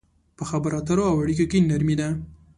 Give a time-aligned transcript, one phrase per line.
[0.37, 2.07] په خبرو اترو او اړيکو کې نرمي ده.